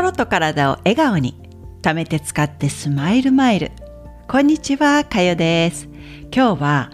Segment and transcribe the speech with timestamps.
[0.00, 1.34] 心と体を笑顔に
[1.82, 3.70] 貯めて使ってスマイルマイル。
[4.28, 5.90] こんにちはかよです。
[6.34, 6.90] 今日は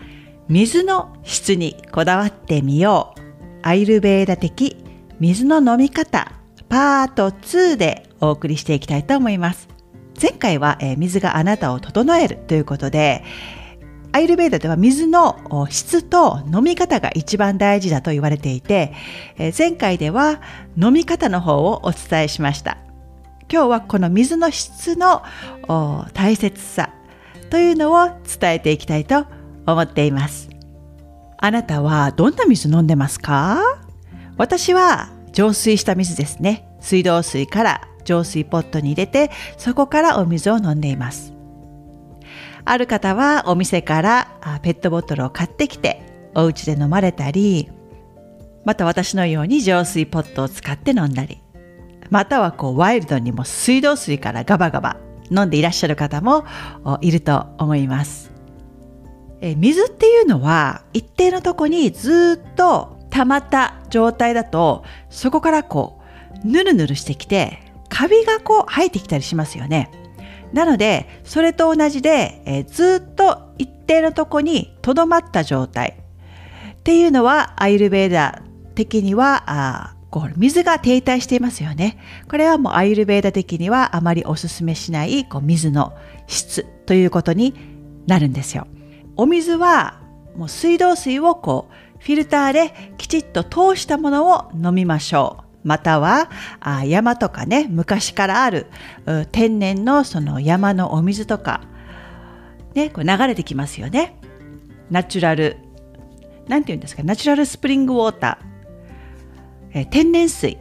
[0.48, 3.20] 水の質にこだわってみよう。
[3.62, 4.84] アイルベーダ的
[5.20, 6.32] 水の飲み方
[6.68, 9.68] パート2でお送りしていきたいと思います。
[10.20, 13.22] 前回は、え水があなたを整えるということで
[14.10, 18.92] アイルベーダでは水の質と飲み方が一番大事だと言われていて、
[19.56, 20.42] 前回では
[20.76, 22.78] 飲み方の方をお伝えしました。
[23.50, 25.22] 今日はこの水の質の
[26.14, 26.90] 大切さ
[27.50, 28.08] というのを
[28.40, 29.26] 伝えていきたいと
[29.66, 30.48] 思っています。
[31.38, 33.60] あなたはどんな水飲んでますか？
[34.36, 36.66] 私は浄水した水ですね。
[36.80, 41.32] 水道水から浄水ポットに入れてそこからお水を飲んでいます。
[42.64, 46.02] ある方はお店からペットボトルを買ってきて
[46.34, 47.70] お家で飲まれたり
[48.64, 51.40] また私のように浄水ポットを使って飲んだり
[52.10, 54.96] またはこうワイルドにも水道水からガバガバ
[55.30, 56.44] 飲んでいらっしゃる方も
[57.00, 58.32] いると思います。
[59.40, 66.00] え水っていうのは一定のとこにずっと溜まった状態だとそこからこ
[66.44, 69.90] うヌルヌルしてきてカビがこう生えてきたりしますよね。
[70.52, 75.96] なのでそれと同じで、え、ずっと一定のとこにとどまった状態
[76.78, 78.42] っていうのはアイルベーダ
[78.74, 81.98] 的にはあこう水が停滞していますよね。
[82.28, 85.92] これはもうアイルベーダ的にはあまりおすすめしないこう水の
[86.26, 87.54] 質ということに
[88.06, 88.66] なるんですよ。
[89.16, 90.00] お水は
[90.36, 95.68] もう水道水をこうフィルターできちっと通したものを飲みましょう。
[95.68, 98.66] またはあ山とかね昔からある
[99.32, 101.62] 天然のその山のお水とか、
[102.74, 104.20] ね、こう流れてきますよね。
[104.90, 105.56] ナチュラル
[106.46, 107.02] 何て言うんですか？
[107.02, 108.45] ナチュラルスプリングウォーター、
[109.76, 110.56] え天然水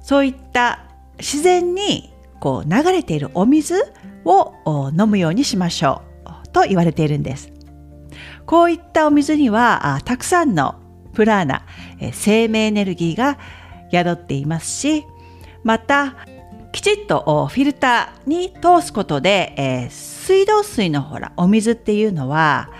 [0.00, 0.84] そういった
[1.18, 3.74] 自然にこう流れているお水
[4.24, 4.54] を
[4.96, 7.52] 飲むようにしましょうと言われているんです。
[8.46, 10.76] こういったお水にはたくさんの
[11.12, 11.66] プラーナ、
[12.12, 13.38] 生命エネルギーが
[13.92, 15.04] 宿っていますし
[15.64, 16.14] また
[16.72, 22.70] きちっとフィルターに通すことで、えー、水道水のほらお水っていうのは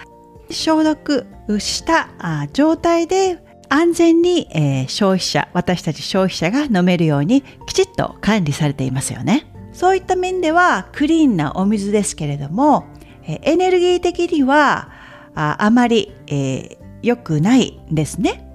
[0.50, 1.26] 消毒
[1.58, 2.08] した
[2.52, 3.38] 状態で
[3.70, 12.86] 安全に、えー、消費者私たち消費者が飲めるようにきちっと管理されていますよねそういった面ではクリーンなお水ですけれども、
[13.22, 14.90] え、エネルギー的には
[15.34, 18.48] ああまり、えー、良くないですね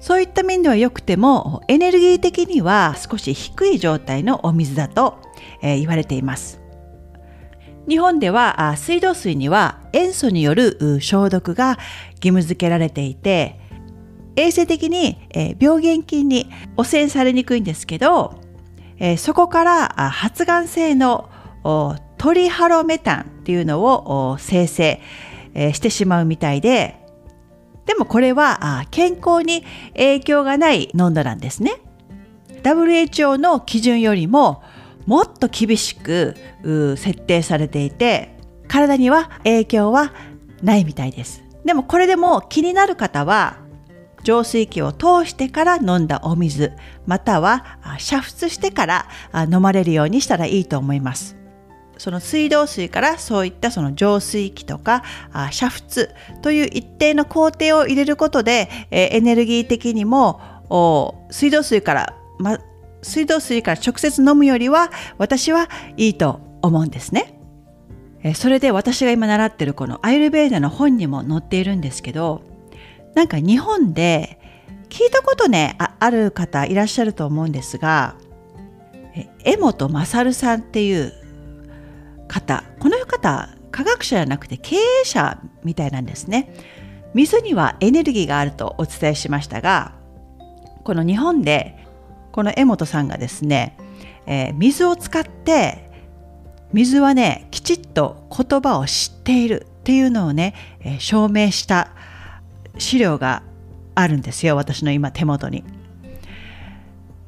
[0.00, 5.18] そういった面では良くてもエネルギー的には少し低い状態のお水だと、
[5.62, 6.60] えー、言われています。
[7.88, 11.78] 日本では水道水には塩素による消毒が
[12.10, 13.61] 義務付けられていて
[14.36, 18.40] 衛生的にえ病原菌に汚染されにくいんですけど
[18.98, 21.28] えそこから発がん性の
[22.18, 25.00] トリハロメタンっていうのを生成
[25.54, 26.98] えしてしまうみたいで
[27.86, 31.80] でもこれは健康に影響がない濃度なんですね。
[32.62, 34.62] WHO の基準よりも
[35.04, 36.36] もっと厳しく
[36.96, 38.36] 設定されていて
[38.68, 40.12] 体には影響は
[40.62, 41.42] ないみたいです。
[41.64, 43.56] でもこれでも気になる方は
[44.22, 46.72] 浄水器を通してから飲んだお水
[47.06, 49.08] または煮沸してから
[49.50, 51.36] 飲まれるようにしたらいいと思います。
[51.98, 60.40] その水道水からそういったその浄水器とかあ煮沸という一定の工程を入れることで、えエネルギー的にも
[61.30, 62.58] 水道水から、ま、
[63.02, 67.38] 水道水から直接飲むよりは私はいいと思うんですね。
[68.34, 72.42] それで私が今習ってるこのアイルベーダの本にも載っているんですけど
[73.14, 74.38] なんか日本で
[74.88, 78.16] 聞いたことねある方いらっしゃると思うんですが
[79.44, 81.12] 江本勝さんっていう
[82.28, 86.54] 方この方科学者じゃなくて経営者みたいなんですね。
[87.14, 89.92] 水にはエネルギーがあるとお伝えしましたが
[90.84, 91.76] この日本で
[92.32, 93.76] この江本さんがですね、
[94.26, 95.90] えー、水を使って
[96.72, 101.90] 水はねきちっと言葉を知っているっていうのをね、えー、証明した
[102.78, 103.42] 資料が
[103.94, 105.64] あるんですよ私の今手元に。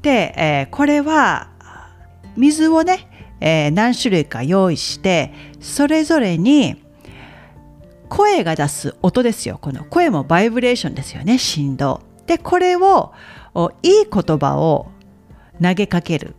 [0.03, 1.51] で、えー、これは
[2.37, 3.09] 水をね
[3.47, 5.31] えー、何種類か用意して
[5.61, 6.83] それぞれに
[8.09, 13.13] 声が出す音ですよこの声もバイブレーションですよね振動でこれを
[13.83, 14.89] いい言葉を
[15.63, 16.35] 投げかける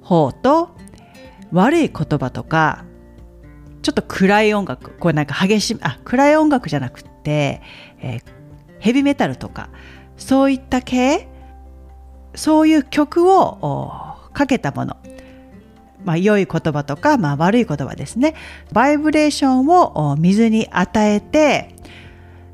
[0.00, 0.70] 方と
[1.52, 2.84] 悪い言葉とか
[3.82, 7.60] ちょっと暗い音楽これなんか激しいあ暗い音楽じゃなくって、
[8.00, 8.22] えー、
[8.78, 9.68] ヘビメタルとか
[10.16, 11.28] そういった系
[12.34, 14.96] そういう曲をかけたもの。
[16.04, 18.34] まあ、良い言葉とか、まあ、悪い言葉ですね。
[18.72, 21.74] バイブレーションを水に与えて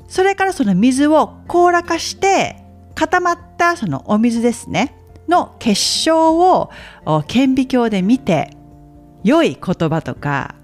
[0.07, 2.57] それからその水を凍らかして
[2.95, 4.95] 固まったそのお水ですね。
[5.27, 6.71] の結晶を
[7.27, 8.51] 顕微鏡で見て
[9.23, 10.55] 良い言葉とか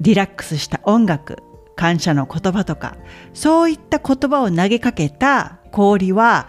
[0.00, 1.38] リラックスした音楽
[1.80, 2.98] 感謝の言葉とか
[3.32, 6.46] そういった言葉を投げかけた氷は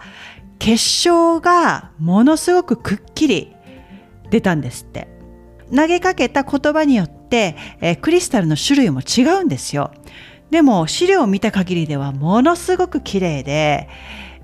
[0.58, 3.56] 結晶がものすごくくっきり
[4.28, 5.08] 出たんですって。
[5.74, 9.90] 投げかけた言葉によって、えー、クリスタルの種類も違うんですよ。
[10.50, 13.88] でも資料を見た限りではものすごく綺麗で、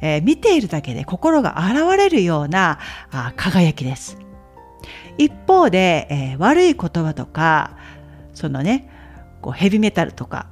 [0.00, 2.78] えー、見ているだけで心が洗われるような
[3.10, 4.16] あ輝きです。
[5.18, 7.76] 一方で、えー、悪い言葉とか
[8.32, 8.88] そのね
[9.42, 10.46] こうヘビメタルとか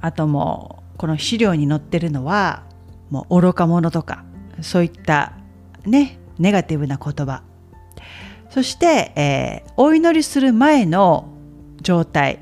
[0.00, 2.64] あともうこの資料に載ってるのは
[3.10, 4.24] もう愚か者とか
[4.60, 5.32] そういった
[5.84, 7.42] ねネガティブな言葉。
[8.50, 11.28] そして、えー、お祈りする前の
[11.82, 12.38] 状態、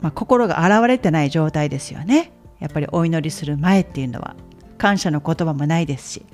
[0.00, 2.32] まあ、心が洗われてない状態ですよね。
[2.58, 4.34] やっぱりお祈りする前っていうのは。
[4.78, 6.26] 感謝の言葉もないですし。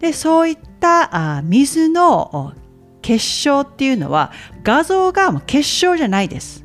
[0.00, 2.54] でそういったあ水の
[3.02, 4.32] 結晶っていうのは
[4.64, 6.64] 画像がもう結晶じゃないです、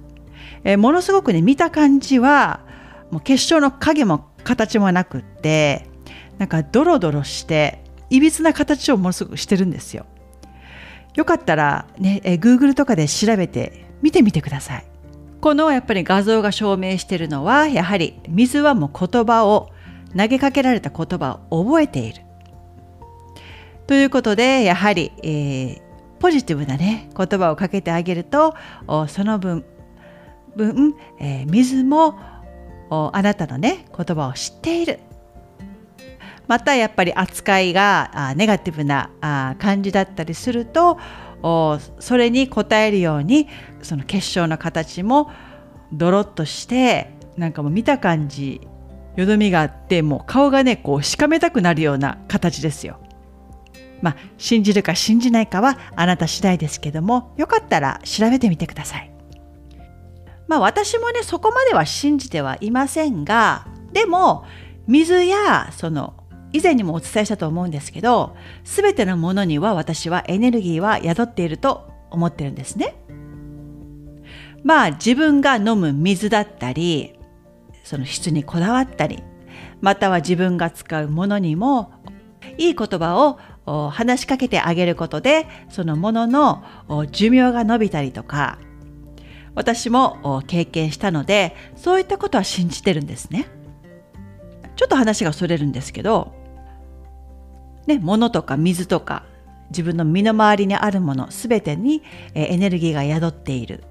[0.64, 2.62] えー、ものすごくね見た感じは
[3.12, 5.88] もう結晶の影も形もなくって
[6.38, 10.06] なんかドロドロしていびつな形をものすごくしてるんですよ
[11.18, 14.86] よかったらね、え Google とかで調べて見てみてください。
[15.42, 19.72] このやっぱり画像が証明しているのはやはり水はもう言葉を
[20.16, 22.22] 投げかけられた言葉を覚えている。
[23.88, 25.82] ということでやはり、えー、
[26.20, 28.54] ポジティブなね言葉をかけてあげると
[29.08, 29.66] その分
[30.56, 32.20] 分、えー、水も
[32.90, 35.00] あなたのね言葉を知っている
[36.48, 39.10] またやっぱり扱いがネガティブな
[39.60, 40.98] 感じだったりすると
[42.00, 43.48] それに応えるように
[43.82, 45.30] その結晶の形も
[45.92, 48.62] ドロッとしてなんかもう見た感じ
[49.16, 53.00] よどみがあってもう顔がねこうしかめたくなるような形ですよ。
[54.02, 59.17] まあ信じるか信じないかはあなた次第ですけどもよかったら調べてみてください。
[60.48, 64.46] まあ私もねそこまでは信じてはいませんがでも
[64.88, 66.16] 水やその
[66.54, 72.96] 以前にもお伝えしたと思うんですけど全てのものには私はエネルギーは宿っていると思ってるんですね。
[74.64, 77.14] まあ自分が飲む水だったり
[77.84, 79.24] その質にこだわったり
[79.82, 81.94] または自分が使うものにも
[82.58, 83.40] いい言葉を
[83.90, 86.64] 話しかけてあげることでそのものの
[87.12, 88.58] 寿命が伸びたりとか
[89.58, 93.48] 私も経験したのでそういったことは信じてるんですね。
[94.76, 96.32] ちょっと話がそれるんですけど
[97.88, 99.24] ね、物とか水とか
[99.70, 102.04] 自分の身の回りにあるもの全てに
[102.36, 103.84] エネルギーが宿っている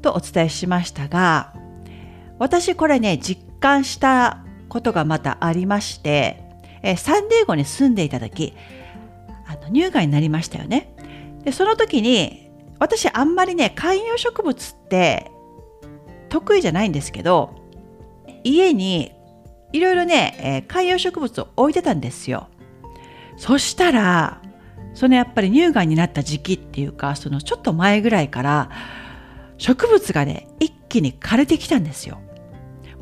[0.00, 1.52] とお伝えしましたが
[2.38, 6.42] 私これね実感したことがまたありまして
[6.96, 8.54] サンディエゴに住んでいた時
[9.46, 10.94] あの乳がんになりましたよね
[11.44, 12.47] でその時に
[12.78, 15.30] 私あんまりね観葉植物って
[16.28, 17.54] 得意じゃないんですけど
[18.44, 19.12] 家に
[19.72, 22.48] いろいろね観葉植物を置いてたんですよ
[23.36, 24.42] そしたら
[24.94, 28.70] そのやっぱり乳がんになった時期っていうかそのちょっと前ぐらいから
[29.56, 32.18] 植物がね一気に枯れてきたんですよ。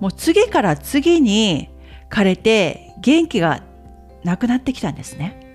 [0.01, 1.71] もう次から次に
[2.11, 3.63] 枯れて元気が
[4.25, 5.46] なくなってきたんですね。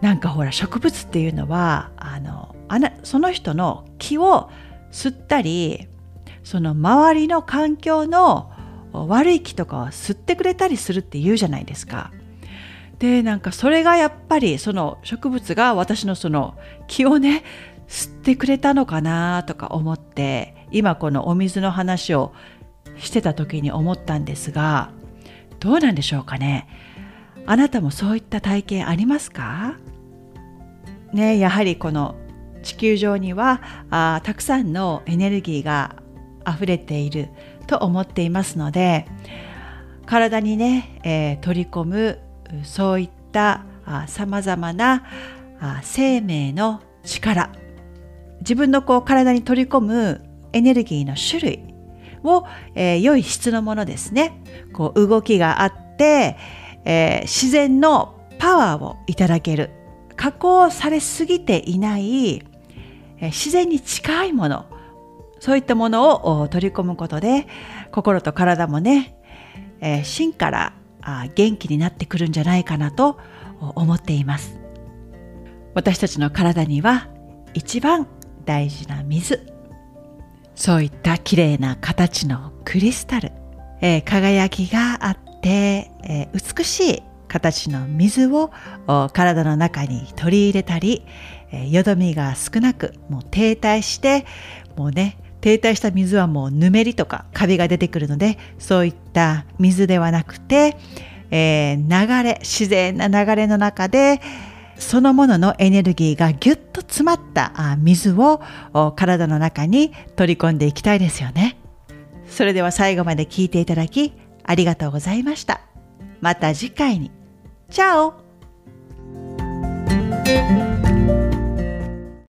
[0.00, 4.50] なんかほら植物っていうのはあのあなその人の気を
[4.90, 5.88] 吸ったり
[6.42, 8.52] その周りの環境の
[8.92, 12.12] 悪い気とかを吸ってくれたりするって言うじゃないですか。
[12.98, 17.44] でなんかそれがやっぱりその植物が私のその気をね
[17.88, 22.32] 吸ってくれたのかなとか思って今このお水の話を
[22.98, 24.90] してた時に思ったんですが
[25.60, 26.68] どうなんでしょうかね
[27.46, 29.76] あなたもそういった体験ありますか？
[31.12, 32.16] ねやはりこの
[32.62, 33.60] 地球上には
[33.90, 35.96] あたくさんのエネルギーが
[36.46, 37.28] 溢れている
[37.66, 39.06] と思っていますので
[40.04, 42.18] 体にね、えー、取り込む
[42.64, 43.64] そういった
[44.08, 45.04] さまざまな
[45.82, 47.50] 生命の力
[48.40, 51.74] 自分のこう体に取り込むエネルギーの種類
[52.22, 54.42] を、えー、良い質のものですね。
[54.72, 56.36] こう動きがあって、
[56.86, 59.70] えー、自然のパワーをいただける。
[60.16, 64.64] 加工されすぎていない、えー、自然に近いもの。
[65.40, 67.46] そういったものを取り込むことで
[67.92, 69.18] 心と体もね、
[69.80, 73.18] えー、芯からあ元気になってくるんじゃないかなと
[73.60, 74.58] 思っています。
[75.74, 77.08] 私たちの体には
[77.52, 78.06] 一番
[78.46, 79.46] 大事な水。
[80.54, 83.32] そういった綺麗な形のクリスタル、
[83.82, 88.50] えー、輝きがあって、えー、美しい形の水を
[89.12, 91.04] 体の中に取り入れたり、
[91.52, 94.24] えー、よどみが少なくもう停滞して
[94.76, 100.76] もうね停滞した水はもうぬめりとかカビが出てくるのでそういった水ではなくて、
[101.30, 104.20] えー、流れ自然な流れの中で
[104.78, 108.40] そのもののエネルギーがぎゅっと詰まった水を
[108.94, 111.56] 体の中に取り込んでいきたいですよね。
[112.28, 114.12] それでは最後まで聞いていただき
[114.46, 115.60] ありがとうございました。
[116.20, 117.10] また次回に。
[117.68, 118.14] チャオ